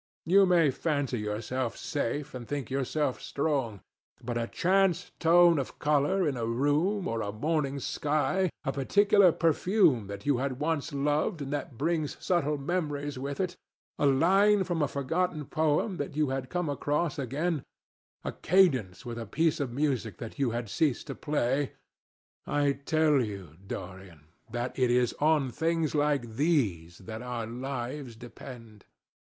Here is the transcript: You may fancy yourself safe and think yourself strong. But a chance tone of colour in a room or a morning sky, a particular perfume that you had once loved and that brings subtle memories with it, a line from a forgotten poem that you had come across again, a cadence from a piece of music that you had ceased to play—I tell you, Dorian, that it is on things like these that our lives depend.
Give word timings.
You 0.25 0.47
may 0.47 0.71
fancy 0.71 1.19
yourself 1.19 1.77
safe 1.77 2.33
and 2.33 2.47
think 2.47 2.71
yourself 2.71 3.21
strong. 3.21 3.81
But 4.23 4.35
a 4.35 4.47
chance 4.47 5.11
tone 5.19 5.59
of 5.59 5.77
colour 5.77 6.27
in 6.27 6.37
a 6.37 6.47
room 6.47 7.07
or 7.07 7.21
a 7.21 7.31
morning 7.31 7.79
sky, 7.79 8.49
a 8.63 8.71
particular 8.73 9.31
perfume 9.31 10.07
that 10.07 10.25
you 10.25 10.37
had 10.39 10.59
once 10.59 10.91
loved 10.91 11.43
and 11.43 11.53
that 11.53 11.77
brings 11.77 12.17
subtle 12.19 12.57
memories 12.57 13.19
with 13.19 13.39
it, 13.39 13.55
a 13.99 14.07
line 14.07 14.63
from 14.63 14.81
a 14.81 14.87
forgotten 14.87 15.45
poem 15.45 15.97
that 15.97 16.15
you 16.15 16.29
had 16.29 16.49
come 16.49 16.67
across 16.67 17.19
again, 17.19 17.61
a 18.23 18.31
cadence 18.31 19.01
from 19.03 19.19
a 19.19 19.27
piece 19.27 19.59
of 19.59 19.71
music 19.71 20.17
that 20.17 20.39
you 20.39 20.49
had 20.49 20.67
ceased 20.67 21.05
to 21.05 21.13
play—I 21.13 22.71
tell 22.85 23.21
you, 23.23 23.55
Dorian, 23.67 24.23
that 24.49 24.79
it 24.79 24.89
is 24.89 25.13
on 25.19 25.51
things 25.51 25.93
like 25.93 26.27
these 26.37 26.97
that 26.97 27.21
our 27.21 27.45
lives 27.45 28.15
depend. 28.15 28.85